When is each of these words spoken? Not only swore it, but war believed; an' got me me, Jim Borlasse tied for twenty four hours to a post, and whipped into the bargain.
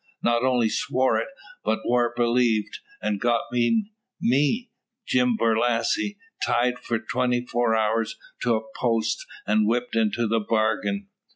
Not 0.23 0.41
only 0.43 0.67
swore 0.67 1.19
it, 1.19 1.27
but 1.63 1.85
war 1.85 2.11
believed; 2.17 2.79
an' 3.03 3.19
got 3.19 3.41
me 3.51 3.91
me, 4.19 4.71
Jim 5.05 5.37
Borlasse 5.37 6.15
tied 6.43 6.79
for 6.79 6.97
twenty 6.97 7.45
four 7.45 7.75
hours 7.75 8.15
to 8.41 8.55
a 8.55 8.61
post, 8.79 9.23
and 9.45 9.67
whipped 9.67 9.95
into 9.95 10.25
the 10.25 10.39
bargain. 10.39 11.09